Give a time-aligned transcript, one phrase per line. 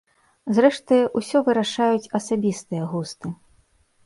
[0.57, 3.27] Зрэшты, усё вырашаюць асабістыя густы.